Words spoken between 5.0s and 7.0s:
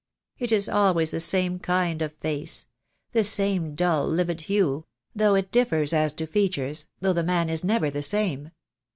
though it differs as to features,